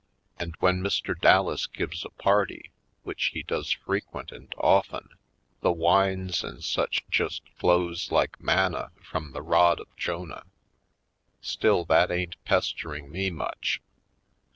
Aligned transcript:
And 0.39 0.55
when 0.59 0.81
Mr. 0.81 1.13
Dallas 1.15 1.67
gives 1.67 2.03
a 2.03 2.09
party, 2.09 2.71
which 3.03 3.25
he 3.35 3.43
does 3.43 3.69
frequent 3.71 4.31
and 4.31 4.51
often, 4.57 5.09
the 5.61 5.71
wines 5.71 6.43
and 6.43 6.63
such 6.63 7.03
just 7.11 7.47
flows 7.49 8.11
like 8.11 8.41
manna 8.41 8.89
from 9.03 9.31
the 9.31 9.43
rod 9.43 9.79
of 9.79 9.95
Jonah. 9.95 10.45
Still, 11.39 11.85
that 11.85 12.09
ain't 12.09 12.43
pestering 12.45 13.11
me 13.11 13.29
much. 13.29 13.79